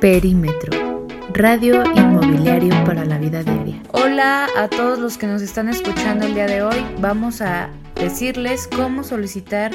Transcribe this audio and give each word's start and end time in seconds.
Perímetro, 0.00 1.06
radio 1.34 1.84
inmobiliario 1.94 2.72
para 2.86 3.04
la 3.04 3.18
vida 3.18 3.42
diaria. 3.42 3.82
Hola 3.92 4.48
a 4.56 4.66
todos 4.68 4.98
los 4.98 5.18
que 5.18 5.26
nos 5.26 5.42
están 5.42 5.68
escuchando 5.68 6.24
el 6.24 6.32
día 6.32 6.46
de 6.46 6.62
hoy. 6.62 6.86
Vamos 7.00 7.42
a 7.42 7.68
decirles 7.96 8.66
cómo 8.74 9.04
solicitar 9.04 9.72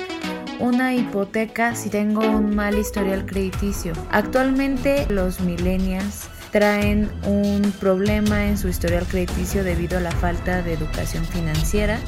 una 0.60 0.96
hipoteca 0.96 1.76
si 1.76 1.92
tengo 1.92 2.22
un 2.22 2.56
mal 2.56 2.76
historial 2.76 3.28
crediticio. 3.28 3.94
Actualmente 4.10 5.06
los 5.12 5.42
millennials 5.42 6.28
traen 6.50 7.12
un 7.28 7.72
problema 7.80 8.48
en 8.48 8.58
su 8.58 8.68
historial 8.68 9.06
crediticio 9.06 9.64
debido 9.64 10.00
a 10.00 10.02
la 10.02 10.12
falta 10.12 10.64
de 10.64 10.74
educación 10.74 11.24
financiera 11.26 12.00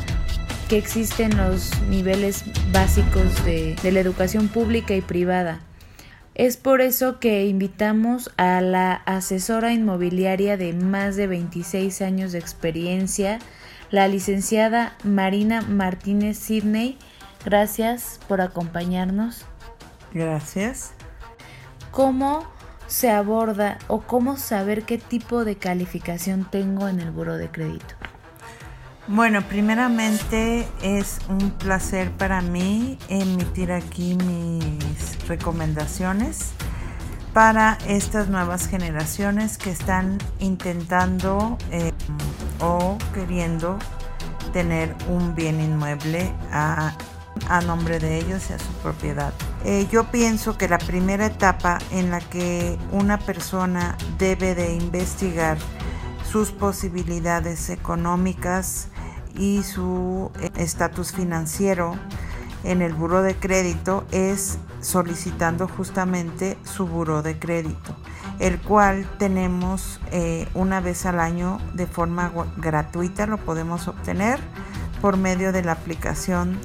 que 0.70 0.79
existen 0.79 1.38
los 1.38 1.70
niveles 1.84 2.45
básicos 2.71 3.45
de, 3.45 3.75
de 3.84 3.91
la 3.91 3.99
educación 3.99 4.47
pública 4.47 4.95
y 4.95 5.02
privada. 5.02 5.59
Es 6.38 6.55
por 6.55 6.81
eso 6.81 7.19
que 7.19 7.47
invitamos 7.47 8.29
a 8.38 8.61
la 8.61 8.93
asesora 8.93 9.73
inmobiliaria 9.73 10.55
de 10.55 10.71
más 10.71 11.16
de 11.16 11.25
26 11.25 11.99
años 12.03 12.31
de 12.31 12.38
experiencia, 12.38 13.39
la 13.89 14.07
licenciada 14.07 14.95
Marina 15.03 15.62
Martínez 15.63 16.38
Sidney. 16.38 16.99
Gracias 17.43 18.20
por 18.27 18.41
acompañarnos. 18.41 19.45
Gracias. 20.13 20.91
¿Cómo 21.89 22.45
se 22.85 23.09
aborda 23.09 23.79
o 23.88 24.01
cómo 24.01 24.38
saber 24.38 24.84
qué 24.84 24.99
tipo 24.99 25.43
de 25.43 25.55
calificación 25.55 26.48
tengo 26.51 26.88
en 26.88 26.99
el 26.99 27.09
buro 27.09 27.35
de 27.38 27.49
crédito? 27.49 27.95
Bueno, 29.07 29.41
primeramente 29.41 30.67
es 30.84 31.17
un 31.29 31.49
placer 31.49 32.12
para 32.12 32.41
mí 32.41 32.99
emitir 33.09 33.71
aquí 33.71 34.15
mis 34.15 35.16
recomendaciones 35.27 36.52
para 37.34 37.77
estas 37.88 38.30
nuevas 38.30 38.68
generaciones 38.68 39.58
que 39.58 39.70
están 39.70 40.18
intentando 40.40 41.58
eh, 41.72 41.91
o 42.60 42.98
queriendo 43.13 43.77
tener 44.54 44.96
un 45.07 45.35
bien 45.35 45.62
inmueble 45.62 46.34
a, 46.51 46.96
nombre 47.68 47.99
de 47.99 48.18
ellos 48.18 48.49
y 48.49 48.54
a 48.54 48.60
su 48.60 48.71
propiedad. 48.82 49.32
Eh, 49.63 49.88
yo 49.91 50.05
pienso 50.05 50.57
que 50.57 50.68
la 50.68 50.79
primera 50.79 51.27
etapa 51.27 51.77
en 51.91 52.10
la 52.10 52.20
que 52.20 52.77
una 52.91 53.20
persona 53.20 53.96
debe 54.18 54.55
de 54.55 54.73
investigar 54.73 55.60
sus 56.32 56.51
posibilidades 56.51 57.70
económicas 57.70 58.88
y 59.35 59.62
su 59.62 60.32
eh, 60.41 60.49
estatus 60.55 61.12
financiero 61.12 61.96
en 62.63 62.82
el 62.82 62.94
buro 62.94 63.21
de 63.21 63.35
crédito 63.35 64.06
es 64.12 64.57
solicitando 64.88 65.68
justamente 65.68 66.57
su 66.63 66.88
buro 66.88 67.22
de 67.22 67.38
crédito, 67.38 67.94
el 68.40 68.57
cual 68.57 69.06
tenemos 69.19 70.00
eh, 70.12 70.47
una 70.53 70.79
vez 70.79 71.06
al 71.06 71.19
año 71.19 71.59
de 71.74 71.88
forma 71.88 72.31
gratuita, 72.56 73.28
lo 73.28 73.38
podemos 73.38 73.90
obtener 73.90 74.40
por 75.02 75.18
medio 75.18 75.52
de 75.52 75.62
la 75.62 75.74
aplicación. 75.74 76.57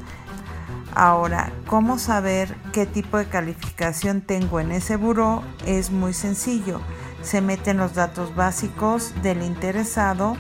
Ahora, 0.95 1.53
¿cómo 1.67 1.99
saber 1.99 2.55
qué 2.73 2.87
tipo 2.87 3.19
de 3.19 3.27
calificación 3.27 4.21
tengo 4.21 4.61
en 4.61 4.71
ese 4.71 4.95
buro? 4.95 5.43
Es 5.67 5.91
muy 5.91 6.13
sencillo. 6.13 6.81
Se 7.23 7.41
meten 7.41 7.79
los 7.79 7.95
datos 7.95 8.37
básicos 8.37 9.15
del 9.23 9.43
interesado 9.43 10.37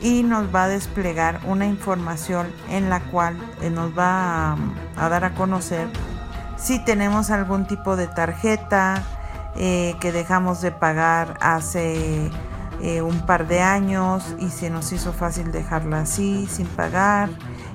y 0.00 0.22
nos 0.22 0.52
va 0.54 0.64
a 0.64 0.68
desplegar 0.68 1.40
una 1.46 1.66
información 1.66 2.46
en 2.70 2.88
la 2.88 3.00
cual 3.00 3.36
eh, 3.60 3.68
nos 3.68 3.96
va 3.96 4.56
a, 4.96 5.08
dar 5.10 5.24
a 5.24 5.34
conocer 5.34 5.88
si 6.62 6.78
tenemos 6.78 7.30
algún 7.30 7.66
tipo 7.66 7.96
de 7.96 8.06
tarjeta 8.06 9.02
eh, 9.56 9.96
que 10.00 10.12
dejamos 10.12 10.60
de 10.60 10.70
pagar 10.70 11.36
hace 11.40 12.30
eh, 12.80 13.02
un 13.02 13.20
par 13.22 13.48
de 13.48 13.60
años 13.60 14.36
y 14.38 14.48
se 14.50 14.70
nos 14.70 14.92
hizo 14.92 15.12
fácil 15.12 15.50
dejarla 15.50 16.00
así 16.00 16.46
sin 16.46 16.66
pagar 16.68 17.30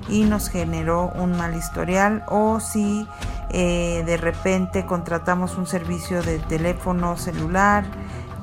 y 0.08 0.24
nos 0.24 0.48
generó 0.48 1.12
un 1.14 1.36
mal 1.36 1.54
historial 1.54 2.24
o 2.28 2.60
si 2.60 3.06
de 3.50 4.18
repente 4.18 4.84
contratamos 4.84 5.56
un 5.56 5.66
servicio 5.66 6.22
de 6.22 6.38
teléfono 6.38 7.16
celular 7.16 7.84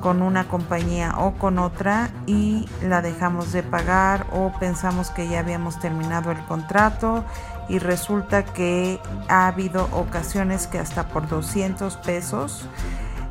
con 0.00 0.22
una 0.22 0.48
compañía 0.48 1.14
o 1.18 1.34
con 1.34 1.58
otra 1.58 2.10
y 2.26 2.68
la 2.82 3.02
dejamos 3.02 3.52
de 3.52 3.62
pagar 3.62 4.26
o 4.32 4.52
pensamos 4.58 5.10
que 5.10 5.28
ya 5.28 5.40
habíamos 5.40 5.78
terminado 5.78 6.30
el 6.30 6.38
contrato 6.44 7.24
y 7.68 7.78
resulta 7.78 8.44
que 8.44 9.00
ha 9.28 9.46
habido 9.48 9.88
ocasiones 9.92 10.66
que 10.66 10.78
hasta 10.78 11.08
por 11.08 11.28
200 11.28 11.96
pesos 11.98 12.68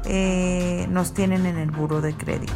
eh, 0.06 0.88
nos 0.90 1.14
tienen 1.14 1.46
en 1.46 1.58
el 1.58 1.72
buro 1.72 2.02
de 2.02 2.16
crédito. 2.16 2.54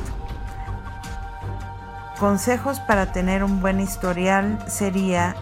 Consejos 2.19 2.79
para 2.81 3.13
tener 3.13 3.43
un 3.43 3.61
buen 3.61 3.79
historial 3.79 4.59
sería 4.67 5.35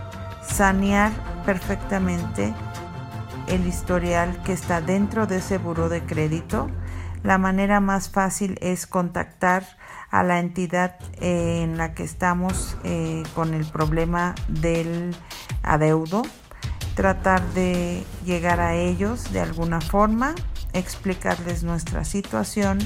sanear 0.44 1.12
perfectamente 1.46 2.54
el 3.48 3.66
historial 3.66 4.38
que 4.44 4.54
está 4.54 4.82
dentro 4.82 5.26
de 5.26 5.38
ese 5.38 5.58
buro 5.58 5.90
de 5.90 6.04
crédito 6.04 6.70
la 7.28 7.38
manera 7.38 7.82
más 7.82 8.10
fácil 8.10 8.58
es 8.62 8.88
contactar 8.88 9.66
a 10.10 10.24
la 10.24 10.40
entidad 10.40 10.96
eh, 11.20 11.60
en 11.62 11.78
la 11.78 11.94
que 11.94 12.06
estamos 12.06 12.78
eh, 12.86 13.24
con 13.36 13.54
el 13.54 13.66
problema 13.66 14.34
del 14.48 15.14
adeudo, 15.62 16.22
tratar 16.96 17.46
de 17.50 18.06
llegar 18.24 18.62
a 18.62 18.76
ellos 18.76 19.34
de 19.34 19.42
alguna 19.42 19.82
forma, 19.82 20.36
explicarles 20.72 21.64
nuestra 21.64 22.06
situación 22.06 22.80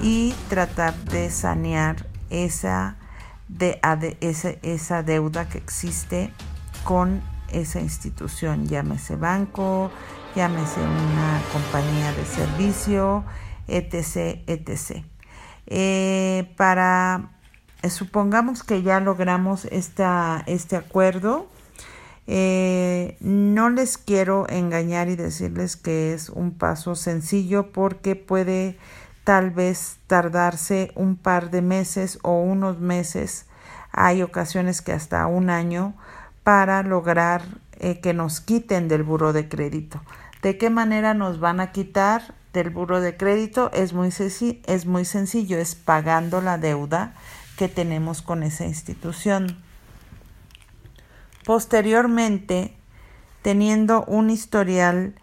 y 0.00 0.34
tratar 0.48 0.96
de 0.96 1.28
sanear 1.28 2.06
esa, 2.30 2.96
de, 3.48 3.78
esa, 4.22 4.52
esa 4.62 5.02
deuda 5.02 5.46
que 5.46 5.58
existe 5.58 6.32
con 6.84 7.20
esa 7.52 7.80
institución, 7.80 8.66
llámese 8.66 9.16
banco, 9.16 9.90
llámese 10.34 10.80
una 10.80 11.42
compañía 11.52 12.12
de 12.12 12.24
servicio, 12.24 13.24
etc., 13.68 14.42
etc. 14.46 15.04
Eh, 15.66 16.52
para, 16.56 17.30
eh, 17.82 17.90
supongamos 17.90 18.62
que 18.62 18.82
ya 18.82 19.00
logramos 19.00 19.64
esta, 19.66 20.42
este 20.46 20.76
acuerdo, 20.76 21.48
eh, 22.26 23.16
no 23.20 23.70
les 23.70 23.98
quiero 23.98 24.46
engañar 24.48 25.08
y 25.08 25.16
decirles 25.16 25.76
que 25.76 26.14
es 26.14 26.30
un 26.30 26.52
paso 26.52 26.94
sencillo 26.94 27.72
porque 27.72 28.16
puede 28.16 28.78
tal 29.24 29.50
vez 29.50 29.98
tardarse 30.06 30.92
un 30.94 31.16
par 31.16 31.50
de 31.50 31.62
meses 31.62 32.18
o 32.22 32.40
unos 32.40 32.78
meses. 32.80 33.46
Hay 33.92 34.22
ocasiones 34.22 34.82
que 34.82 34.92
hasta 34.92 35.26
un 35.26 35.50
año 35.50 35.94
para 36.42 36.82
lograr 36.82 37.42
que 38.02 38.14
nos 38.14 38.40
quiten 38.40 38.88
del 38.88 39.02
buro 39.02 39.32
de 39.32 39.48
crédito. 39.48 40.00
¿De 40.42 40.58
qué 40.58 40.70
manera 40.70 41.14
nos 41.14 41.40
van 41.40 41.60
a 41.60 41.72
quitar? 41.72 42.34
Del 42.54 42.70
buro 42.70 43.00
de 43.00 43.16
crédito 43.16 43.70
es 43.72 43.92
muy, 43.92 44.10
es 44.66 44.86
muy 44.86 45.04
sencillo, 45.04 45.58
es 45.58 45.74
pagando 45.74 46.40
la 46.40 46.56
deuda 46.56 47.14
que 47.58 47.68
tenemos 47.68 48.22
con 48.22 48.42
esa 48.44 48.64
institución. 48.64 49.58
Posteriormente, 51.44 52.72
teniendo 53.42 54.04
un 54.04 54.30
historial 54.30 55.14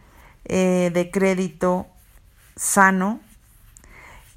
eh, 0.45 0.91
de 0.93 1.09
crédito 1.09 1.87
sano 2.57 3.21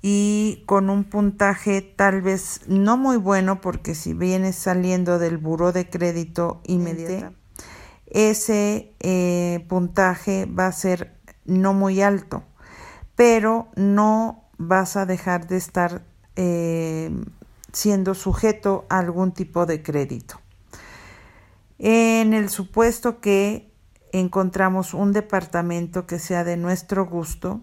y 0.00 0.62
con 0.66 0.88
un 0.88 1.02
puntaje 1.04 1.82
tal 1.82 2.22
vez 2.22 2.60
no 2.68 2.96
muy 2.96 3.16
bueno 3.16 3.60
porque 3.60 3.94
si 3.94 4.14
vienes 4.14 4.54
saliendo 4.54 5.18
del 5.18 5.36
buro 5.36 5.72
de 5.72 5.90
crédito 5.90 6.60
inmediato, 6.64 7.34
ese 8.06 8.92
eh, 9.00 9.64
puntaje 9.68 10.46
va 10.46 10.68
a 10.68 10.72
ser 10.72 11.12
no 11.44 11.74
muy 11.74 12.00
alto 12.00 12.44
pero 13.16 13.68
no 13.76 14.44
vas 14.58 14.96
a 14.96 15.06
dejar 15.06 15.46
de 15.46 15.56
estar 15.56 16.02
eh, 16.36 17.10
siendo 17.72 18.14
sujeto 18.14 18.86
a 18.88 18.98
algún 18.98 19.32
tipo 19.32 19.66
de 19.66 19.82
crédito. 19.82 20.40
En 21.78 22.34
el 22.34 22.48
supuesto 22.48 23.20
que 23.20 23.72
encontramos 24.12 24.94
un 24.94 25.12
departamento 25.12 26.06
que 26.06 26.18
sea 26.18 26.44
de 26.44 26.56
nuestro 26.56 27.06
gusto, 27.06 27.62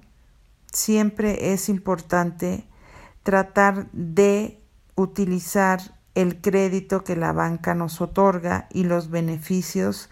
siempre 0.71 1.53
es 1.53 1.69
importante 1.69 2.67
tratar 3.23 3.89
de 3.91 4.61
utilizar 4.95 5.79
el 6.13 6.41
crédito 6.41 7.03
que 7.03 7.15
la 7.15 7.31
banca 7.31 7.73
nos 7.73 8.01
otorga 8.01 8.67
y 8.69 8.83
los 8.83 9.09
beneficios 9.09 10.09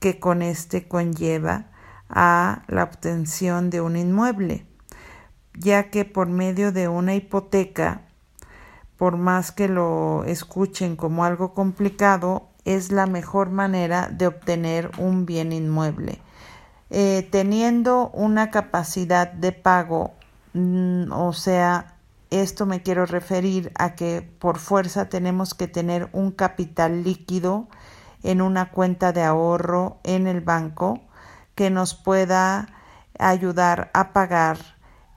que 0.00 0.18
con 0.18 0.40
este 0.40 0.88
conlleva 0.88 1.70
a 2.08 2.62
la 2.68 2.84
obtención 2.84 3.68
de 3.68 3.82
un 3.82 3.96
inmueble 3.96 4.66
ya 5.54 5.90
que 5.90 6.04
por 6.04 6.28
medio 6.28 6.72
de 6.72 6.88
una 6.88 7.14
hipoteca, 7.14 8.02
por 8.96 9.16
más 9.16 9.52
que 9.52 9.68
lo 9.68 10.24
escuchen 10.24 10.96
como 10.96 11.24
algo 11.24 11.54
complicado, 11.54 12.48
es 12.64 12.92
la 12.92 13.06
mejor 13.06 13.50
manera 13.50 14.08
de 14.08 14.28
obtener 14.28 14.90
un 14.98 15.26
bien 15.26 15.52
inmueble. 15.52 16.20
Eh, 16.90 17.26
teniendo 17.30 18.10
una 18.10 18.50
capacidad 18.50 19.32
de 19.32 19.52
pago 19.52 20.12
mm, 20.52 21.10
o 21.10 21.32
sea, 21.32 21.96
esto 22.30 22.66
me 22.66 22.82
quiero 22.82 23.06
referir 23.06 23.72
a 23.78 23.94
que 23.94 24.22
por 24.38 24.58
fuerza 24.58 25.08
tenemos 25.08 25.54
que 25.54 25.68
tener 25.68 26.08
un 26.12 26.32
capital 26.32 27.02
líquido 27.02 27.68
en 28.22 28.40
una 28.40 28.70
cuenta 28.70 29.12
de 29.12 29.22
ahorro 29.22 29.98
en 30.04 30.26
el 30.26 30.40
banco 30.40 31.00
que 31.54 31.70
nos 31.70 31.94
pueda 31.94 32.68
ayudar 33.18 33.90
a 33.94 34.12
pagar 34.12 34.58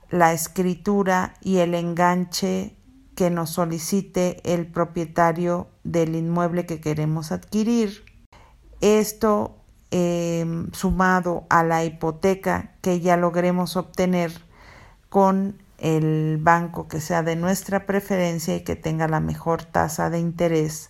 la 0.10 0.34
escritura 0.34 1.34
y 1.42 1.58
el 1.58 1.74
enganche 1.74 2.76
que 3.16 3.30
nos 3.30 3.52
solicite 3.52 4.42
el 4.54 4.68
propietario 4.68 5.68
del 5.84 6.16
inmueble 6.16 6.66
que 6.66 6.82
queremos 6.82 7.32
adquirir. 7.32 8.04
Esto 8.82 9.56
em, 9.92 10.72
sumado 10.74 11.46
a 11.50 11.64
la 11.64 11.86
hipoteca 11.86 12.76
que 12.82 13.00
ya 13.00 13.18
logremos 13.18 13.78
obtener 13.78 14.32
con 15.10 15.62
el 15.78 16.38
banco 16.42 16.88
que 16.88 17.02
sea 17.02 17.24
de 17.24 17.36
nuestra 17.36 17.86
preferencia 17.86 18.56
y 18.56 18.64
que 18.64 18.76
tenga 18.76 19.08
la 19.08 19.20
mejor 19.20 19.64
tasa 19.64 20.10
de 20.10 20.20
interés 20.20 20.90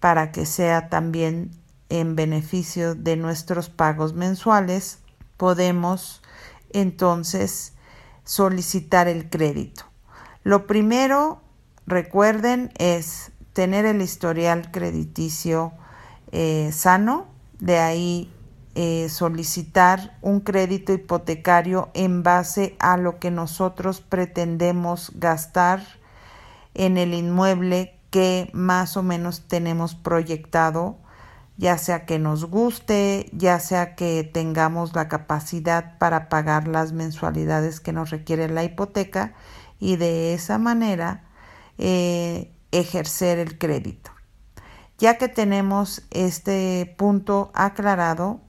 para 0.00 0.32
que 0.32 0.46
sea 0.46 0.88
también 0.88 1.50
en 1.88 2.16
beneficio 2.16 2.94
de 2.94 3.16
nuestros 3.16 3.68
pagos 3.68 4.14
mensuales, 4.14 4.98
podemos 5.36 6.22
entonces 6.70 7.71
solicitar 8.24 9.08
el 9.08 9.28
crédito. 9.28 9.84
Lo 10.44 10.66
primero, 10.66 11.40
recuerden, 11.86 12.72
es 12.78 13.32
tener 13.52 13.84
el 13.84 14.00
historial 14.00 14.70
crediticio 14.70 15.72
eh, 16.32 16.70
sano, 16.72 17.26
de 17.58 17.78
ahí 17.78 18.32
eh, 18.74 19.08
solicitar 19.10 20.16
un 20.22 20.40
crédito 20.40 20.94
hipotecario 20.94 21.90
en 21.92 22.22
base 22.22 22.74
a 22.78 22.96
lo 22.96 23.18
que 23.18 23.30
nosotros 23.30 24.00
pretendemos 24.00 25.12
gastar 25.16 25.82
en 26.74 26.96
el 26.96 27.12
inmueble 27.12 27.94
que 28.10 28.50
más 28.54 28.96
o 28.96 29.02
menos 29.02 29.42
tenemos 29.46 29.94
proyectado, 29.94 30.96
ya 31.62 31.78
sea 31.78 32.06
que 32.06 32.18
nos 32.18 32.46
guste, 32.46 33.30
ya 33.32 33.60
sea 33.60 33.94
que 33.94 34.24
tengamos 34.24 34.96
la 34.96 35.06
capacidad 35.06 35.96
para 35.98 36.28
pagar 36.28 36.66
las 36.66 36.92
mensualidades 36.92 37.78
que 37.78 37.92
nos 37.92 38.10
requiere 38.10 38.48
la 38.48 38.64
hipoteca 38.64 39.34
y 39.78 39.94
de 39.94 40.34
esa 40.34 40.58
manera 40.58 41.22
eh, 41.78 42.52
ejercer 42.72 43.38
el 43.38 43.58
crédito. 43.58 44.10
Ya 44.98 45.18
que 45.18 45.28
tenemos 45.28 46.02
este 46.10 46.96
punto 46.98 47.52
aclarado, 47.54 48.40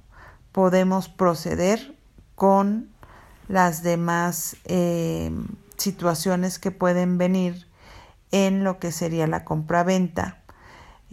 podemos 0.52 1.08
proceder 1.08 1.96
con 2.34 2.90
las 3.48 3.84
demás 3.84 4.58
eh, 4.66 5.32
situaciones 5.78 6.58
que 6.58 6.72
pueden 6.72 7.20
venir 7.20 7.68
en 8.32 8.64
lo 8.64 8.80
que 8.80 8.92
sería 8.92 9.28
la 9.28 9.46
compraventa, 9.46 10.43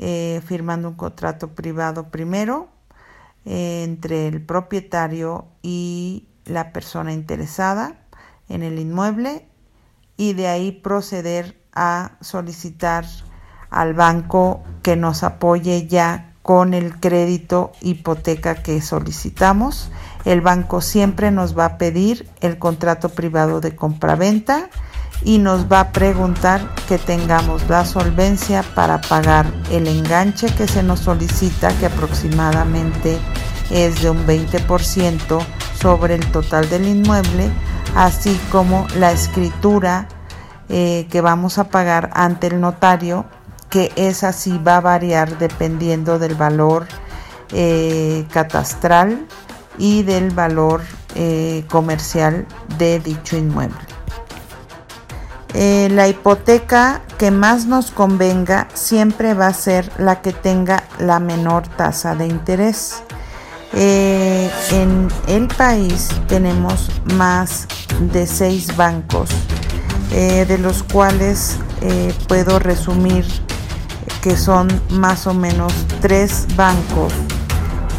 eh, 0.02 0.40
firmando 0.46 0.88
un 0.88 0.94
contrato 0.94 1.48
privado 1.48 2.08
primero 2.08 2.68
eh, 3.44 3.82
entre 3.84 4.28
el 4.28 4.40
propietario 4.40 5.46
y 5.60 6.26
la 6.46 6.72
persona 6.72 7.12
interesada 7.12 7.98
en 8.48 8.62
el 8.62 8.78
inmueble 8.78 9.46
y 10.16 10.32
de 10.32 10.48
ahí 10.48 10.72
proceder 10.72 11.60
a 11.74 12.12
solicitar 12.22 13.04
al 13.68 13.92
banco 13.92 14.62
que 14.82 14.96
nos 14.96 15.22
apoye 15.22 15.86
ya 15.86 16.32
con 16.40 16.72
el 16.72 16.98
crédito 16.98 17.72
hipoteca 17.82 18.62
que 18.62 18.80
solicitamos. 18.80 19.90
El 20.24 20.40
banco 20.40 20.80
siempre 20.80 21.30
nos 21.30 21.58
va 21.58 21.66
a 21.66 21.78
pedir 21.78 22.26
el 22.40 22.58
contrato 22.58 23.10
privado 23.10 23.60
de 23.60 23.76
compraventa 23.76 24.70
y 25.22 25.38
nos 25.38 25.70
va 25.70 25.80
a 25.80 25.92
preguntar 25.92 26.74
que 26.88 26.98
tengamos 26.98 27.68
la 27.68 27.84
solvencia 27.84 28.62
para 28.74 29.00
pagar 29.00 29.46
el 29.70 29.86
enganche 29.86 30.46
que 30.54 30.66
se 30.66 30.82
nos 30.82 31.00
solicita, 31.00 31.72
que 31.78 31.86
aproximadamente 31.86 33.18
es 33.70 34.02
de 34.02 34.10
un 34.10 34.26
20% 34.26 35.40
sobre 35.80 36.14
el 36.14 36.26
total 36.32 36.68
del 36.68 36.86
inmueble, 36.86 37.50
así 37.96 38.38
como 38.50 38.86
la 38.96 39.12
escritura 39.12 40.08
eh, 40.68 41.06
que 41.10 41.20
vamos 41.20 41.58
a 41.58 41.64
pagar 41.64 42.10
ante 42.14 42.48
el 42.48 42.60
notario 42.60 43.26
que 43.70 43.92
esa 43.96 44.32
sí 44.32 44.58
va 44.58 44.78
a 44.78 44.80
variar 44.80 45.38
dependiendo 45.38 46.18
del 46.18 46.34
valor 46.34 46.86
eh, 47.52 48.26
catastral 48.32 49.26
y 49.78 50.02
del 50.02 50.30
valor 50.30 50.82
eh, 51.14 51.64
comercial 51.68 52.46
de 52.78 53.00
dicho 53.00 53.36
inmueble. 53.36 53.89
Eh, 55.54 55.88
la 55.90 56.08
hipoteca 56.08 57.02
que 57.18 57.30
más 57.30 57.66
nos 57.66 57.90
convenga 57.90 58.68
siempre 58.74 59.34
va 59.34 59.48
a 59.48 59.54
ser 59.54 59.90
la 59.98 60.22
que 60.22 60.32
tenga 60.32 60.84
la 60.98 61.18
menor 61.18 61.66
tasa 61.66 62.14
de 62.14 62.26
interés. 62.26 63.02
en 63.72 65.08
el 65.28 65.46
país 65.48 66.08
tenemos 66.28 66.90
más 67.14 67.66
de 68.12 68.26
seis 68.26 68.76
bancos, 68.76 69.30
de 70.10 70.58
los 70.58 70.82
cuales 70.82 71.56
puedo 72.26 72.58
resumir 72.58 73.24
que 74.22 74.36
son 74.36 74.68
más 74.90 75.26
o 75.26 75.34
menos 75.34 75.72
tres 76.00 76.46
bancos 76.56 77.12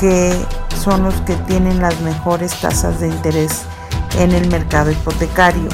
que 0.01 0.36
son 0.83 1.04
los 1.04 1.13
que 1.21 1.36
tienen 1.36 1.80
las 1.80 2.00
mejores 2.01 2.59
tasas 2.59 3.00
de 3.00 3.07
interés 3.07 3.62
en 4.18 4.31
el 4.31 4.50
mercado 4.50 4.92
hipotecario. 4.92 5.69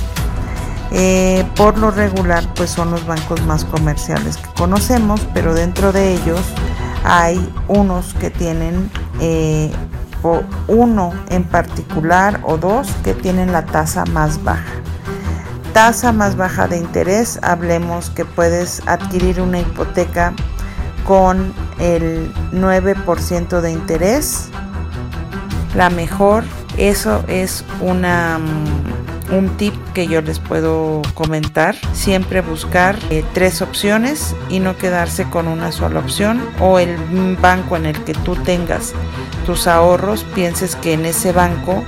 Eh, 0.91 1.45
por 1.55 1.77
lo 1.77 1.91
regular, 1.91 2.43
pues 2.55 2.69
son 2.69 2.91
los 2.91 3.05
bancos 3.05 3.41
más 3.43 3.65
comerciales 3.65 4.37
que 4.37 4.49
conocemos, 4.53 5.21
pero 5.33 5.53
dentro 5.53 5.91
de 5.91 6.13
ellos 6.13 6.41
hay 7.03 7.37
unos 7.67 8.13
que 8.15 8.29
tienen 8.29 8.89
eh, 9.19 9.71
uno 10.67 11.13
en 11.29 11.43
particular 11.43 12.39
o 12.43 12.57
dos 12.57 12.87
que 13.03 13.13
tienen 13.13 13.51
la 13.51 13.65
tasa 13.65 14.03
más 14.05 14.43
baja 14.43 14.81
tasa 15.77 16.11
más 16.11 16.35
baja 16.35 16.67
de 16.67 16.77
interés, 16.77 17.37
hablemos 17.43 18.09
que 18.09 18.25
puedes 18.25 18.81
adquirir 18.87 19.39
una 19.39 19.59
hipoteca 19.59 20.33
con 21.05 21.53
el 21.77 22.33
9% 22.51 23.61
de 23.61 23.71
interés. 23.71 24.49
La 25.75 25.91
mejor, 25.91 26.45
eso 26.77 27.23
es 27.27 27.63
una 27.79 28.39
mm, 28.39 28.96
un 29.31 29.49
tip 29.57 29.73
que 29.93 30.07
yo 30.07 30.21
les 30.21 30.39
puedo 30.39 31.01
comentar. 31.13 31.75
Siempre 31.93 32.41
buscar 32.41 32.97
eh, 33.09 33.23
tres 33.33 33.61
opciones 33.61 34.35
y 34.49 34.59
no 34.59 34.77
quedarse 34.77 35.25
con 35.29 35.47
una 35.47 35.71
sola 35.71 35.99
opción 35.99 36.41
o 36.59 36.79
el 36.79 36.95
banco 37.41 37.75
en 37.75 37.85
el 37.85 38.03
que 38.03 38.13
tú 38.13 38.35
tengas 38.35 38.93
tus 39.45 39.67
ahorros, 39.67 40.23
pienses 40.35 40.75
que 40.75 40.93
en 40.93 41.05
ese 41.05 41.31
banco 41.31 41.83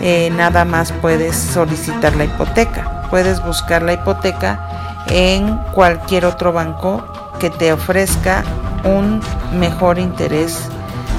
eh, 0.00 0.30
nada 0.36 0.64
más 0.64 0.92
puedes 0.92 1.36
solicitar 1.36 2.14
la 2.16 2.24
hipoteca 2.24 2.98
puedes 3.10 3.42
buscar 3.44 3.82
la 3.82 3.94
hipoteca 3.94 5.04
en 5.08 5.56
cualquier 5.74 6.24
otro 6.24 6.52
banco 6.52 7.04
que 7.38 7.50
te 7.50 7.72
ofrezca 7.72 8.44
un 8.84 9.20
mejor 9.58 9.98
interés 9.98 10.58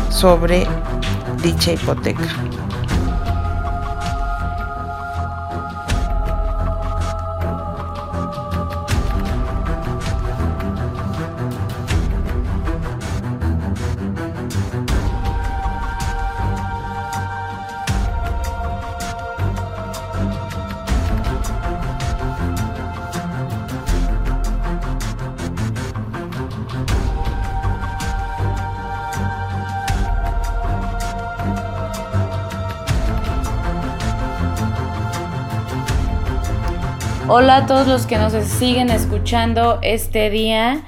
sobre 0.10 0.68
dicha 1.42 1.74
hipoteca. 1.74 2.24
Hola 37.32 37.58
a 37.58 37.66
todos 37.68 37.86
los 37.86 38.08
que 38.08 38.18
nos 38.18 38.34
siguen 38.34 38.90
escuchando 38.90 39.78
este 39.84 40.32
día. 40.32 40.82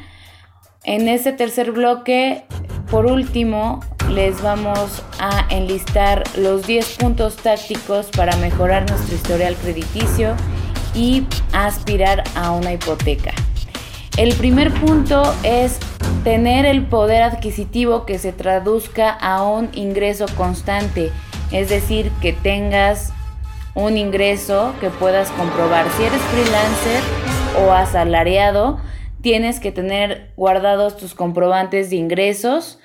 En 0.83 1.07
este 1.07 1.33
tercer 1.33 1.71
bloque, 1.71 2.45
por 2.89 3.05
último, 3.05 3.79
les 4.09 4.41
vamos 4.41 5.03
a 5.19 5.45
enlistar 5.51 6.23
los 6.35 6.65
10 6.65 6.97
puntos 6.97 7.35
tácticos 7.35 8.07
para 8.07 8.35
mejorar 8.37 8.89
nuestro 8.89 9.13
historial 9.13 9.55
crediticio 9.55 10.35
y 10.95 11.27
aspirar 11.53 12.23
a 12.33 12.49
una 12.53 12.73
hipoteca. 12.73 13.33
El 14.17 14.33
primer 14.33 14.73
punto 14.73 15.21
es 15.43 15.77
tener 16.23 16.65
el 16.65 16.87
poder 16.87 17.21
adquisitivo 17.21 18.07
que 18.07 18.17
se 18.17 18.33
traduzca 18.33 19.11
a 19.11 19.43
un 19.43 19.69
ingreso 19.73 20.25
constante, 20.35 21.11
es 21.51 21.69
decir, 21.69 22.11
que 22.19 22.33
tengas 22.33 23.13
un 23.75 23.97
ingreso 23.97 24.73
que 24.79 24.89
puedas 24.89 25.29
comprobar. 25.31 25.89
Si 25.91 26.03
eres 26.03 26.21
freelancer 26.21 27.01
o 27.65 27.71
asalariado, 27.71 28.79
tienes 29.21 29.59
que 29.59 29.71
tener 29.71 30.33
guardados 30.35 30.97
tus 30.97 31.15
comprobantes 31.15 31.89
de 31.89 31.95
ingresos. 31.95 32.79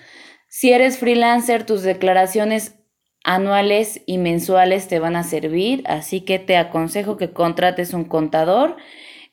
Si 0.48 0.72
eres 0.72 0.98
freelancer, 0.98 1.66
tus 1.66 1.82
declaraciones 1.82 2.76
anuales 3.24 4.02
y 4.06 4.18
mensuales 4.18 4.86
te 4.86 5.00
van 5.00 5.16
a 5.16 5.24
servir, 5.24 5.82
así 5.86 6.20
que 6.20 6.38
te 6.38 6.56
aconsejo 6.56 7.16
que 7.16 7.32
contrates 7.32 7.92
un 7.92 8.04
contador, 8.04 8.76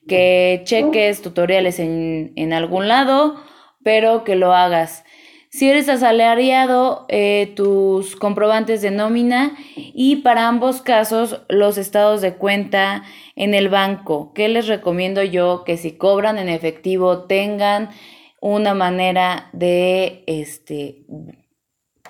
que 0.07 0.61
cheques 0.65 1.21
tutoriales 1.21 1.79
en, 1.79 2.33
en 2.35 2.53
algún 2.53 2.87
lado, 2.87 3.35
pero 3.83 4.23
que 4.23 4.35
lo 4.35 4.53
hagas. 4.53 5.03
Si 5.53 5.69
eres 5.69 5.87
asalariado, 5.87 7.05
eh, 7.09 7.53
tus 7.55 8.15
comprobantes 8.15 8.81
de 8.81 8.89
nómina 8.89 9.55
y 9.75 10.15
para 10.23 10.47
ambos 10.47 10.81
casos 10.81 11.41
los 11.47 11.77
estados 11.77 12.21
de 12.21 12.33
cuenta 12.33 13.03
en 13.35 13.53
el 13.53 13.69
banco. 13.69 14.33
¿Qué 14.33 14.49
les 14.49 14.65
recomiendo 14.65 15.21
yo? 15.21 15.63
Que 15.63 15.77
si 15.77 15.91
cobran 15.91 16.39
en 16.39 16.49
efectivo 16.49 17.25
tengan 17.25 17.91
una 18.41 18.73
manera 18.73 19.51
de 19.53 20.23
este 20.25 21.05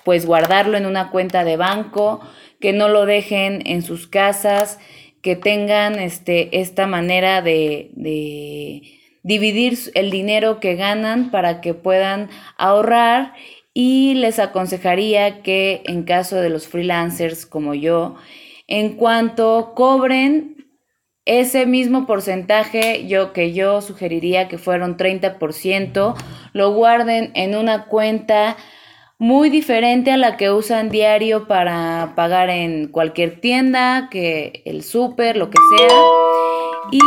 pues 0.04 0.24
guardarlo 0.24 0.78
en 0.78 0.86
una 0.86 1.10
cuenta 1.10 1.44
de 1.44 1.58
banco, 1.58 2.20
que 2.60 2.72
no 2.72 2.88
lo 2.88 3.04
dejen 3.04 3.62
en 3.66 3.82
sus 3.82 4.06
casas, 4.06 4.78
que 5.20 5.36
tengan 5.36 5.98
este, 5.98 6.60
esta 6.60 6.86
manera 6.86 7.42
de, 7.42 7.90
de 7.92 9.03
dividir 9.24 9.76
el 9.94 10.12
dinero 10.12 10.60
que 10.60 10.76
ganan 10.76 11.32
para 11.32 11.60
que 11.60 11.74
puedan 11.74 12.28
ahorrar 12.56 13.32
y 13.72 14.14
les 14.14 14.38
aconsejaría 14.38 15.42
que 15.42 15.82
en 15.86 16.04
caso 16.04 16.36
de 16.36 16.50
los 16.50 16.68
freelancers 16.68 17.44
como 17.44 17.74
yo, 17.74 18.14
en 18.68 18.92
cuanto 18.92 19.72
cobren 19.74 20.54
ese 21.24 21.64
mismo 21.64 22.06
porcentaje, 22.06 23.06
yo 23.06 23.32
que 23.32 23.54
yo 23.54 23.80
sugeriría 23.80 24.46
que 24.46 24.58
fueron 24.58 24.96
30%, 24.96 26.14
lo 26.52 26.72
guarden 26.72 27.32
en 27.34 27.56
una 27.56 27.86
cuenta 27.86 28.56
muy 29.18 29.48
diferente 29.48 30.10
a 30.10 30.16
la 30.16 30.36
que 30.36 30.50
usan 30.50 30.90
diario 30.90 31.46
para 31.46 32.12
pagar 32.16 32.50
en 32.50 32.88
cualquier 32.88 33.40
tienda, 33.40 34.08
que 34.10 34.62
el 34.64 34.82
súper, 34.82 35.36
lo 35.36 35.50
que 35.50 35.58
sea. 35.78 35.98
Y 36.90 37.00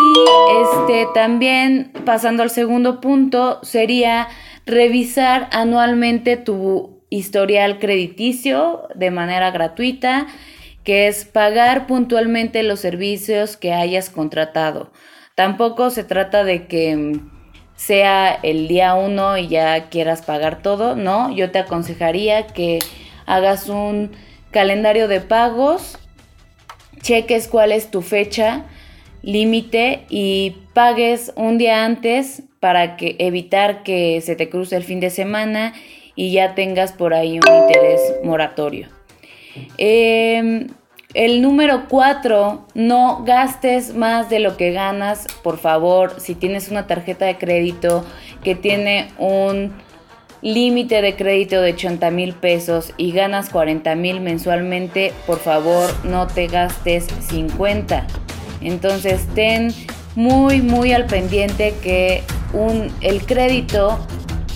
este 0.63 1.07
también 1.13 1.91
pasando 2.05 2.43
al 2.43 2.49
segundo 2.49 2.99
punto 3.01 3.59
sería 3.63 4.27
revisar 4.65 5.47
anualmente 5.51 6.37
tu 6.37 7.03
historial 7.09 7.79
crediticio 7.79 8.87
de 8.95 9.11
manera 9.11 9.51
gratuita, 9.51 10.27
que 10.83 11.07
es 11.07 11.25
pagar 11.25 11.87
puntualmente 11.87 12.63
los 12.63 12.79
servicios 12.79 13.57
que 13.57 13.73
hayas 13.73 14.09
contratado. 14.09 14.91
Tampoco 15.35 15.89
se 15.89 16.03
trata 16.03 16.43
de 16.43 16.67
que 16.67 17.19
sea 17.77 18.38
el 18.43 18.67
día 18.67 18.96
uno 18.96 19.38
y 19.38 19.48
ya 19.48 19.88
quieras 19.88 20.22
pagar 20.22 20.62
todo, 20.62 20.98
no, 20.98 21.34
yo 21.34 21.51
te 21.51 21.60
aconsejaría 21.60 22.48
que 22.48 22.79
hagas 23.25 23.69
un 23.69 24.12
calendario 24.51 25.07
de 25.07 25.22
pagos, 25.22 25.98
cheques 27.01 27.48
cuál 27.48 27.72
es 27.72 27.89
tu 27.89 28.01
fecha 28.01 28.65
límite 29.22 30.05
y 30.10 30.57
pagues 30.74 31.34
un 31.36 31.57
día 31.57 31.86
antes 31.86 32.43
para 32.60 32.98
que 32.98 33.15
evitar 33.19 33.84
que 33.84 34.22
se 34.22 34.36
te 34.36 34.50
cruce 34.50 34.75
el 34.75 34.84
fin 34.84 35.00
de 35.00 35.10
semana 35.10 35.74
y 36.15 36.31
ya 36.31 36.55
tengas 36.55 36.93
por 36.93 37.13
ahí 37.13 37.39
un 37.39 37.55
interés 37.63 38.01
moratorio. 38.24 38.88
Em, 39.77 40.67
el 41.17 41.41
número 41.41 41.86
cuatro, 41.89 42.67
no 42.75 43.24
gastes 43.25 43.95
más 43.95 44.29
de 44.29 44.38
lo 44.38 44.55
que 44.55 44.71
ganas, 44.71 45.25
por 45.41 45.57
favor. 45.57 46.19
Si 46.19 46.36
tienes 46.36 46.69
una 46.69 46.86
tarjeta 46.86 47.25
de 47.25 47.39
crédito 47.39 48.05
que 48.43 48.53
tiene 48.53 49.09
un 49.17 49.74
límite 50.43 51.01
de 51.01 51.15
crédito 51.15 51.59
de 51.59 51.74
80 51.74 52.12
mil 52.12 52.36
pesos 52.36 52.93
y 52.97 53.13
ganas 53.13 53.50
40 53.50 53.95
mil 53.95 54.21
mensualmente, 54.21 55.12
por 55.25 55.39
favor 55.39 55.89
no 56.03 56.27
te 56.27 56.45
gastes 56.45 57.07
50. 57.29 58.05
Entonces 58.62 59.25
ten 59.33 59.74
muy, 60.15 60.62
muy 60.62 60.93
al 60.93 61.07
pendiente 61.07 61.74
que 61.81 62.21
un, 62.53 62.93
el 63.01 63.25
crédito 63.25 63.97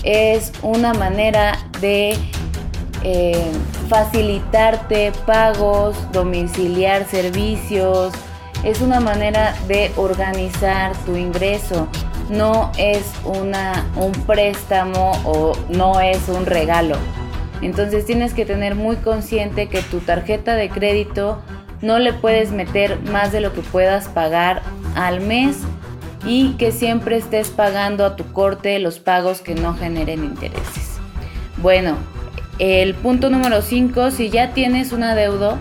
es 0.04 0.52
una 0.62 0.94
manera 0.94 1.58
de 1.80 2.16
eh, 3.04 3.50
facilitarte 3.88 5.12
pagos, 5.26 5.96
domiciliar 6.12 7.06
servicios, 7.06 8.12
es 8.64 8.80
una 8.80 9.00
manera 9.00 9.54
de 9.66 9.90
organizar 9.96 10.96
tu 11.04 11.16
ingreso, 11.16 11.88
no 12.30 12.70
es 12.78 13.02
una, 13.24 13.84
un 13.96 14.12
préstamo 14.12 15.12
o 15.24 15.52
no 15.68 16.00
es 16.00 16.28
un 16.28 16.46
regalo. 16.46 16.96
Entonces 17.60 18.06
tienes 18.06 18.34
que 18.34 18.44
tener 18.44 18.74
muy 18.74 18.96
consciente 18.96 19.68
que 19.68 19.82
tu 19.82 20.00
tarjeta 20.00 20.54
de 20.54 20.68
crédito 20.68 21.40
no 21.80 21.98
le 21.98 22.12
puedes 22.12 22.52
meter 22.52 23.00
más 23.10 23.32
de 23.32 23.40
lo 23.40 23.52
que 23.52 23.60
puedas 23.60 24.08
pagar 24.08 24.62
al 24.94 25.20
mes 25.20 25.58
y 26.24 26.52
que 26.54 26.70
siempre 26.70 27.16
estés 27.16 27.50
pagando 27.50 28.04
a 28.04 28.16
tu 28.16 28.32
corte 28.32 28.78
los 28.78 29.00
pagos 29.00 29.40
que 29.40 29.54
no 29.54 29.74
generen 29.74 30.24
intereses. 30.24 31.00
Bueno, 31.56 31.96
el 32.62 32.94
punto 32.94 33.28
número 33.28 33.60
5, 33.60 34.12
si 34.12 34.30
ya 34.30 34.52
tienes 34.52 34.92
un 34.92 35.02
adeudo, 35.02 35.58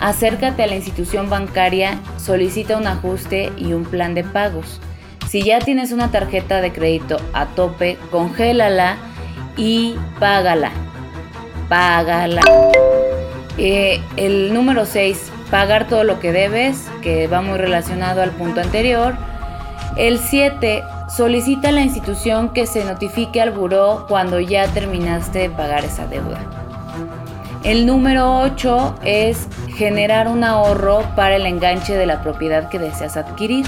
acércate 0.00 0.64
a 0.64 0.66
la 0.66 0.74
institución 0.74 1.30
bancaria, 1.30 2.00
solicita 2.18 2.76
un 2.76 2.88
ajuste 2.88 3.52
y 3.56 3.74
un 3.74 3.84
plan 3.84 4.16
de 4.16 4.24
pagos. 4.24 4.80
Si 5.28 5.44
ya 5.44 5.60
tienes 5.60 5.92
una 5.92 6.10
tarjeta 6.10 6.60
de 6.60 6.72
crédito 6.72 7.18
a 7.32 7.46
tope, 7.46 7.96
congélala 8.10 8.96
y 9.56 9.94
págala. 10.18 10.72
Págala. 11.68 12.42
Eh, 13.56 14.00
el 14.16 14.52
número 14.52 14.84
6, 14.84 15.30
pagar 15.48 15.86
todo 15.86 16.02
lo 16.02 16.18
que 16.18 16.32
debes, 16.32 16.88
que 17.02 17.28
va 17.28 17.40
muy 17.40 17.56
relacionado 17.56 18.20
al 18.20 18.32
punto 18.32 18.60
anterior. 18.60 19.14
El 19.96 20.18
7, 20.18 20.82
Solicita 21.14 21.68
a 21.68 21.72
la 21.72 21.82
institución 21.82 22.54
que 22.54 22.66
se 22.66 22.86
notifique 22.86 23.42
al 23.42 23.50
buró 23.50 24.06
cuando 24.08 24.40
ya 24.40 24.66
terminaste 24.68 25.40
de 25.40 25.50
pagar 25.50 25.84
esa 25.84 26.06
deuda. 26.06 26.38
El 27.64 27.84
número 27.84 28.40
8 28.40 28.94
es 29.04 29.46
generar 29.76 30.26
un 30.26 30.42
ahorro 30.42 31.04
para 31.14 31.36
el 31.36 31.44
enganche 31.44 31.98
de 31.98 32.06
la 32.06 32.22
propiedad 32.22 32.70
que 32.70 32.78
deseas 32.78 33.18
adquirir. 33.18 33.66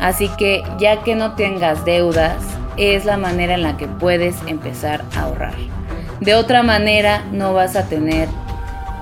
Así 0.00 0.28
que 0.36 0.62
ya 0.78 1.02
que 1.02 1.14
no 1.14 1.32
tengas 1.32 1.86
deudas, 1.86 2.36
es 2.76 3.06
la 3.06 3.16
manera 3.16 3.54
en 3.54 3.62
la 3.62 3.78
que 3.78 3.88
puedes 3.88 4.36
empezar 4.46 5.02
a 5.16 5.22
ahorrar. 5.22 5.54
De 6.20 6.34
otra 6.34 6.62
manera, 6.62 7.24
no 7.32 7.54
vas 7.54 7.74
a 7.74 7.88
tener 7.88 8.28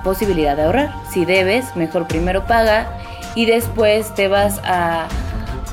posibilidad 0.05 0.55
de 0.55 0.63
ahorrar. 0.63 0.93
Si 1.11 1.25
debes, 1.25 1.75
mejor 1.75 2.07
primero 2.07 2.45
paga 2.45 2.87
y 3.35 3.45
después 3.47 4.15
te 4.15 4.29
vas 4.29 4.61
a... 4.63 5.09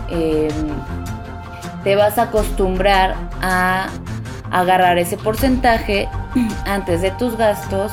Em, 0.09 0.96
te 1.87 1.95
vas 1.95 2.19
a 2.19 2.23
acostumbrar 2.23 3.15
a 3.41 3.91
agarrar 4.51 4.99
ese 4.99 5.17
porcentaje 5.17 6.09
antes 6.67 7.01
de 7.01 7.13
tus 7.13 7.37
gastos, 7.37 7.93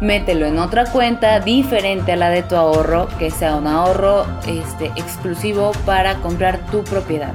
mételo 0.00 0.44
en 0.44 0.58
otra 0.58 0.86
cuenta 0.86 1.38
diferente 1.38 2.10
a 2.10 2.16
la 2.16 2.30
de 2.30 2.42
tu 2.42 2.56
ahorro, 2.56 3.06
que 3.20 3.30
sea 3.30 3.54
un 3.54 3.68
ahorro 3.68 4.26
este, 4.48 4.86
exclusivo 4.96 5.70
para 5.86 6.16
comprar 6.16 6.66
tu 6.72 6.82
propiedad. 6.82 7.32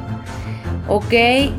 Ok, 0.89 1.13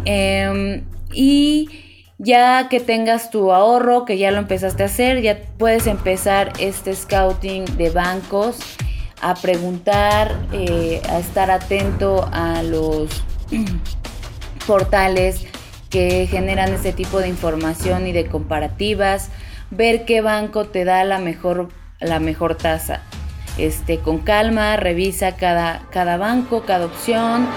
em, 0.04 0.84
y 1.10 1.70
ya 2.18 2.68
que 2.68 2.80
tengas 2.80 3.30
tu 3.30 3.50
ahorro, 3.50 4.04
que 4.04 4.18
ya 4.18 4.30
lo 4.30 4.36
empezaste 4.36 4.82
a 4.82 4.86
hacer, 4.86 5.22
ya 5.22 5.38
puedes 5.56 5.86
empezar 5.86 6.52
este 6.58 6.94
scouting 6.94 7.64
de 7.78 7.88
bancos, 7.88 8.58
a 9.22 9.32
preguntar, 9.32 10.36
eh, 10.52 11.00
a 11.08 11.18
estar 11.18 11.50
atento 11.50 12.28
a 12.30 12.62
los 12.62 13.24
portales 14.68 15.46
que 15.88 16.26
generan 16.26 16.74
ese 16.74 16.92
tipo 16.92 17.20
de 17.20 17.28
información 17.28 18.06
y 18.06 18.12
de 18.12 18.26
comparativas, 18.26 19.30
ver 19.70 20.04
qué 20.04 20.20
banco 20.20 20.66
te 20.66 20.84
da 20.84 21.02
la 21.04 21.18
mejor, 21.18 21.70
la 22.00 22.20
mejor 22.20 22.54
tasa. 22.54 23.02
Este, 23.56 23.98
con 23.98 24.18
calma, 24.18 24.76
revisa 24.76 25.36
cada, 25.36 25.88
cada 25.90 26.18
banco, 26.18 26.64
cada 26.66 26.84
opción. 26.84 27.48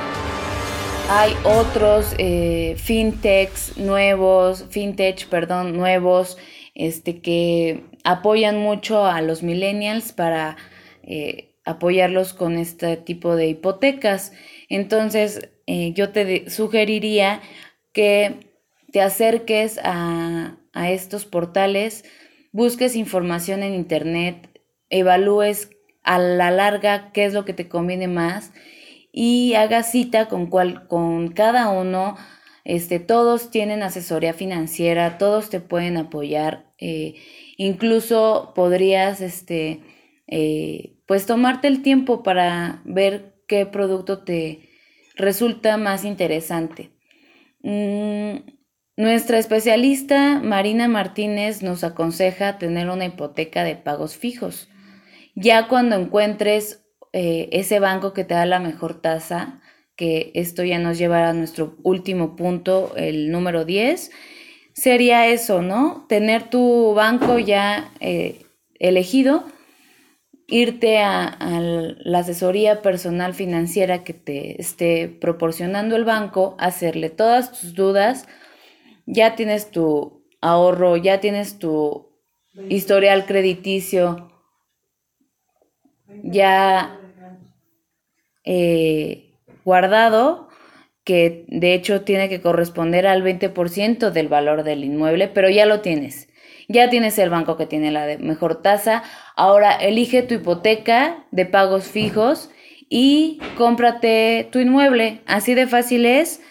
Hay 1.09 1.33
otros 1.43 2.15
eh, 2.17 2.75
fintechs 2.77 3.75
nuevos, 3.75 4.65
fintech, 4.69 5.27
perdón, 5.27 5.75
nuevos, 5.75 6.37
este, 6.75 7.19
que 7.19 7.83
apoyan 8.05 8.57
mucho 8.57 9.05
a 9.05 9.21
los 9.21 9.43
millennials 9.43 10.13
para 10.13 10.55
eh, 11.03 11.55
apoyarlos 11.65 12.33
con 12.33 12.57
este 12.57 12.95
tipo 12.95 13.35
de 13.35 13.47
hipotecas. 13.47 14.31
Entonces, 14.69 15.49
eh, 15.73 15.93
yo 15.93 16.09
te 16.09 16.49
sugeriría 16.49 17.41
que 17.93 18.51
te 18.91 19.01
acerques 19.01 19.79
a, 19.81 20.57
estos 20.73 21.23
portales, 21.23 22.03
busques 22.51 22.97
información 22.97 23.63
en 23.63 23.73
internet, 23.73 24.49
evalúes 24.89 25.69
a 26.03 26.19
la 26.19 26.51
larga 26.51 27.13
qué 27.13 27.23
es 27.23 27.33
lo 27.33 27.45
que 27.45 27.53
te 27.53 27.69
conviene 27.69 28.09
más 28.09 28.51
y 29.13 29.53
haga 29.53 29.83
cita 29.83 30.27
con, 30.27 30.47
cual, 30.47 30.89
con 30.89 31.29
cada 31.29 31.69
uno. 31.69 32.17
Este, 32.65 32.99
todos 32.99 33.49
tienen 33.49 33.81
asesoría 33.81 34.33
financiera, 34.33 35.17
todos 35.17 35.49
te 35.49 35.61
pueden 35.61 35.95
apoyar. 35.95 36.73
Eh, 36.79 37.15
incluso 37.55 38.51
podrías, 38.55 39.21
este, 39.21 39.79
eh, 40.27 40.97
pues 41.05 41.25
tomarte 41.25 41.69
el 41.69 41.81
tiempo 41.81 42.23
para 42.23 42.81
ver 42.83 43.35
qué 43.47 43.65
producto 43.65 44.25
te 44.25 44.70
resulta 45.21 45.77
más 45.77 46.03
interesante. 46.03 46.91
Mm, 47.63 48.37
nuestra 48.97 49.37
especialista 49.37 50.39
Marina 50.43 50.87
Martínez 50.87 51.61
nos 51.63 51.83
aconseja 51.83 52.57
tener 52.57 52.89
una 52.89 53.05
hipoteca 53.05 53.63
de 53.63 53.75
pagos 53.75 54.17
fijos. 54.17 54.69
Ya 55.35 55.67
cuando 55.67 55.95
encuentres 55.95 56.83
eh, 57.13 57.49
ese 57.51 57.79
banco 57.79 58.13
que 58.13 58.23
te 58.23 58.33
da 58.33 58.45
la 58.45 58.59
mejor 58.59 59.01
tasa, 59.01 59.61
que 59.95 60.31
esto 60.33 60.63
ya 60.63 60.79
nos 60.79 60.97
lleva 60.97 61.29
a 61.29 61.33
nuestro 61.33 61.77
último 61.83 62.35
punto, 62.35 62.93
el 62.95 63.31
número 63.31 63.65
10, 63.65 64.11
sería 64.73 65.27
eso, 65.27 65.61
¿no? 65.61 66.05
Tener 66.07 66.49
tu 66.49 66.93
banco 66.93 67.39
ya 67.39 67.91
eh, 67.99 68.41
elegido, 68.79 69.45
irte 70.51 70.99
a, 70.99 71.37
la 71.39 72.19
asesoría 72.19 72.81
personal 72.81 73.33
financiera 73.33 74.03
que 74.03 74.13
te 74.13 74.61
esté 74.61 75.07
proporcionando 75.07 75.95
el 75.95 76.03
banco, 76.03 76.55
hacerle 76.59 77.09
todas 77.09 77.59
tus 77.59 77.73
dudas, 77.73 78.27
ya 79.05 79.35
tienes 79.35 79.71
tu 79.71 80.25
ahorro, 80.41 80.97
ya 80.97 81.21
tienes 81.21 81.57
tu 81.57 82.09
historial 82.69 83.25
crediticio, 83.25 84.29
ya 86.23 86.99
eh, 88.43 89.39
guardado, 89.63 90.49
que 91.05 91.45
de 91.47 91.73
hecho 91.73 92.01
tiene 92.01 92.27
que 92.27 92.41
corresponder 92.41 93.07
al 93.07 93.23
20% 93.23 94.11
del 94.11 94.27
valor 94.27 94.63
del 94.63 94.83
inmueble, 94.83 95.29
pero 95.29 95.49
ya 95.49 95.65
lo 95.65 95.79
tienes. 95.79 96.27
Ya 96.67 96.89
tienes 96.89 97.17
el 97.19 97.29
banco 97.29 97.57
que 97.57 97.65
tiene 97.65 97.91
la 97.91 98.05
mejor 98.19 98.61
tasa. 98.61 99.03
Ahora 99.35 99.73
elige 99.73 100.23
tu 100.23 100.35
hipoteca 100.35 101.25
de 101.31 101.45
pagos 101.45 101.85
fijos 101.85 102.49
y 102.89 103.39
cómprate 103.57 104.49
tu 104.51 104.59
inmueble. 104.59 105.21
Así 105.25 105.53
de 105.53 105.67
fácil 105.67 106.05
es. 106.05 106.41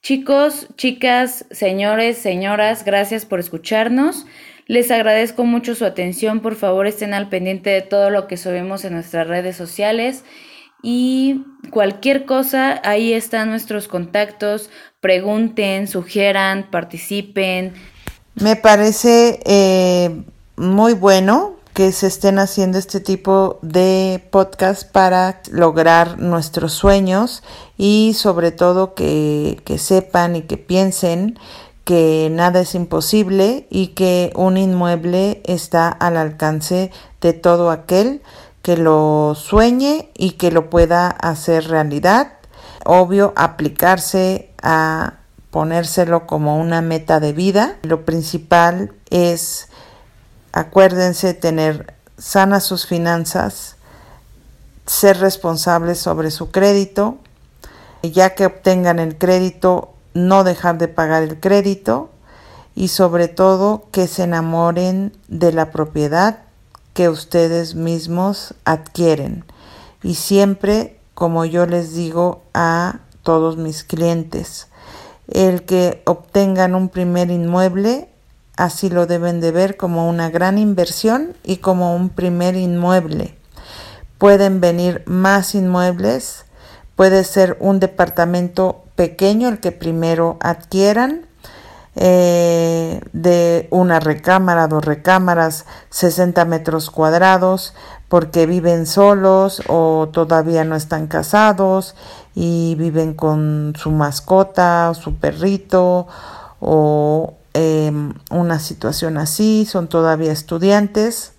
Chicos, 0.00 0.68
chicas, 0.76 1.44
señores, 1.50 2.18
señoras, 2.18 2.84
gracias 2.84 3.26
por 3.26 3.40
escucharnos. 3.40 4.26
Les 4.66 4.90
agradezco 4.90 5.44
mucho 5.44 5.74
su 5.74 5.84
atención. 5.84 6.40
Por 6.40 6.54
favor, 6.54 6.86
estén 6.86 7.14
al 7.14 7.28
pendiente 7.28 7.70
de 7.70 7.82
todo 7.82 8.10
lo 8.10 8.26
que 8.26 8.36
subimos 8.36 8.84
en 8.84 8.92
nuestras 8.92 9.26
redes 9.26 9.56
sociales. 9.56 10.24
Y 10.82 11.42
cualquier 11.70 12.26
cosa, 12.26 12.80
ahí 12.84 13.12
están 13.12 13.48
nuestros 13.48 13.88
contactos. 13.88 14.70
Pregunten, 15.00 15.88
sugieran, 15.88 16.70
participen. 16.70 17.72
Me 18.40 18.54
parece 18.54 19.40
eh, 19.44 20.22
muy 20.56 20.94
bueno 20.94 21.54
que 21.74 21.90
se 21.90 22.06
estén 22.06 22.38
haciendo 22.38 22.78
este 22.78 23.00
tipo 23.00 23.58
de 23.62 24.24
podcast 24.30 24.88
para 24.88 25.40
lograr 25.50 26.20
nuestros 26.20 26.72
sueños 26.72 27.42
y 27.76 28.14
sobre 28.14 28.52
todo 28.52 28.94
que, 28.94 29.60
que 29.64 29.78
sepan 29.78 30.36
y 30.36 30.42
que 30.42 30.56
piensen 30.56 31.36
que 31.82 32.28
nada 32.30 32.60
es 32.60 32.76
imposible 32.76 33.66
y 33.70 33.88
que 33.88 34.32
un 34.36 34.56
inmueble 34.56 35.42
está 35.44 35.88
al 35.88 36.16
alcance 36.16 36.92
de 37.20 37.32
todo 37.32 37.72
aquel 37.72 38.22
que 38.62 38.76
lo 38.76 39.34
sueñe 39.34 40.10
y 40.14 40.32
que 40.32 40.52
lo 40.52 40.70
pueda 40.70 41.08
hacer 41.08 41.68
realidad. 41.68 42.34
Obvio, 42.84 43.32
aplicarse 43.34 44.52
a 44.62 45.17
ponérselo 45.50 46.26
como 46.26 46.58
una 46.58 46.82
meta 46.82 47.20
de 47.20 47.32
vida. 47.32 47.76
Lo 47.82 48.04
principal 48.04 48.92
es, 49.10 49.68
acuérdense, 50.52 51.34
tener 51.34 51.94
sanas 52.18 52.64
sus 52.64 52.86
finanzas, 52.86 53.76
ser 54.86 55.18
responsables 55.18 55.98
sobre 55.98 56.30
su 56.30 56.50
crédito. 56.50 57.18
Ya 58.02 58.34
que 58.34 58.46
obtengan 58.46 59.00
el 59.00 59.18
crédito, 59.18 59.92
no 60.14 60.44
dejar 60.44 60.78
de 60.78 60.88
pagar 60.88 61.22
el 61.22 61.40
crédito 61.40 62.10
y 62.74 62.88
sobre 62.88 63.26
todo 63.26 63.88
que 63.90 64.06
se 64.06 64.22
enamoren 64.22 65.12
de 65.26 65.52
la 65.52 65.72
propiedad 65.72 66.38
que 66.94 67.08
ustedes 67.08 67.74
mismos 67.74 68.54
adquieren. 68.64 69.44
Y 70.04 70.14
siempre, 70.14 71.00
como 71.14 71.44
yo 71.44 71.66
les 71.66 71.92
digo 71.92 72.42
a 72.54 73.00
todos 73.24 73.56
mis 73.56 73.82
clientes, 73.82 74.67
el 75.28 75.64
que 75.64 76.02
obtengan 76.06 76.74
un 76.74 76.88
primer 76.88 77.30
inmueble, 77.30 78.08
así 78.56 78.90
lo 78.90 79.06
deben 79.06 79.40
de 79.40 79.52
ver 79.52 79.76
como 79.76 80.08
una 80.08 80.30
gran 80.30 80.58
inversión 80.58 81.36
y 81.44 81.58
como 81.58 81.94
un 81.94 82.08
primer 82.08 82.56
inmueble. 82.56 83.36
Pueden 84.18 84.60
venir 84.60 85.02
más 85.06 85.54
inmuebles, 85.54 86.44
puede 86.96 87.22
ser 87.24 87.56
un 87.60 87.78
departamento 87.78 88.84
pequeño 88.96 89.48
el 89.48 89.60
que 89.60 89.70
primero 89.70 90.38
adquieran 90.40 91.27
eh, 92.00 93.00
de 93.12 93.66
una 93.72 93.98
recámara, 93.98 94.68
dos 94.68 94.84
recámaras, 94.84 95.66
60 95.90 96.44
metros 96.44 96.90
cuadrados, 96.90 97.74
porque 98.08 98.46
viven 98.46 98.86
solos 98.86 99.60
o 99.66 100.08
todavía 100.12 100.62
no 100.62 100.76
están 100.76 101.08
casados 101.08 101.96
y 102.36 102.76
viven 102.76 103.14
con 103.14 103.72
su 103.76 103.90
mascota, 103.90 104.94
su 104.94 105.16
perrito 105.16 106.06
o 106.60 107.34
em, 107.52 108.14
una 108.30 108.60
situación 108.60 109.18
así, 109.18 109.66
son 109.66 109.88
todavía 109.88 110.30
estudiantes 110.30 111.32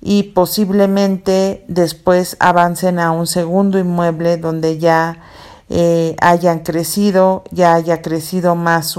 y 0.00 0.22
posiblemente 0.34 1.62
después 1.68 2.38
avancen 2.40 3.00
a 3.00 3.12
un 3.12 3.26
segundo 3.26 3.78
inmueble 3.78 4.38
donde 4.38 4.78
ya 4.78 5.18
eh, 5.68 6.16
hayan 6.22 6.60
crecido, 6.60 7.44
ya 7.50 7.74
haya 7.74 8.00
crecido 8.00 8.54
más 8.54 8.96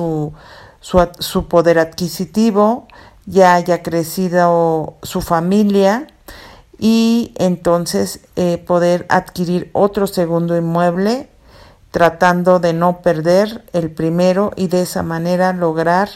su, 0.81 1.47
poder 1.47 1.79
adquisitivo, 1.79 2.87
ya 3.25 3.53
haya 3.53 3.81
crecido 3.83 4.95
su 5.03 5.21
familia 5.21 6.07
y 6.77 7.33
entonces 7.37 8.21
eh, 8.35 8.57
poder 8.57 9.05
adquirir 9.09 9.69
otro 9.73 10.07
segundo 10.07 10.57
inmueble 10.57 11.29
tratando 11.91 12.59
de 12.59 12.73
no 12.73 13.01
perder 13.01 13.65
el 13.73 13.91
primero 13.91 14.51
y 14.55 14.67
de 14.67 14.81
esa 14.81 15.03
manera 15.03 15.53
lograr 15.53 16.09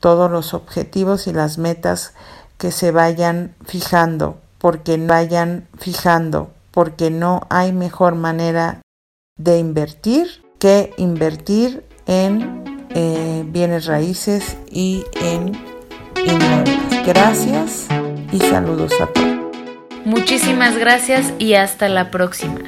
todos 0.00 0.30
los 0.30 0.52
objetivos 0.52 1.26
y 1.28 1.32
las 1.32 1.58
metas 1.58 2.12
que 2.58 2.72
se 2.72 2.90
vayan 2.90 3.54
fijando, 3.64 4.38
porque 4.58 4.96
vayan 4.98 5.68
fijando, 5.78 6.50
porque 6.72 7.10
no 7.10 7.46
hay 7.50 7.72
mejor 7.72 8.16
manera 8.16 8.82
de 9.38 9.58
invertir 9.58 10.44
que 10.58 10.92
invertir 10.96 11.86
en 12.06 12.71
eh, 12.94 13.42
bienes 13.46 13.86
raíces 13.86 14.56
y 14.70 15.04
en 15.20 15.52
inmuebles. 16.26 17.06
Gracias 17.06 17.86
y 18.32 18.38
saludos 18.38 18.92
a 19.00 19.06
todos. 19.06 19.32
Muchísimas 20.04 20.76
gracias 20.76 21.32
y 21.38 21.54
hasta 21.54 21.88
la 21.88 22.10
próxima. 22.10 22.58